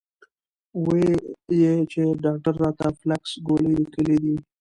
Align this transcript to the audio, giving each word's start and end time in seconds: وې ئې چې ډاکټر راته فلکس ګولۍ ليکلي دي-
وې 0.83 1.05
ئې 1.53 1.71
چې 1.91 2.03
ډاکټر 2.23 2.53
راته 2.63 2.87
فلکس 2.99 3.31
ګولۍ 3.47 3.73
ليکلي 3.81 4.17
دي- 4.23 4.35